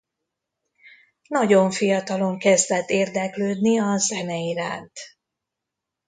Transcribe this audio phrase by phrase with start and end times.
[1.29, 4.99] Nagyon fiatalon kezdett érdeklődni a zene iránt.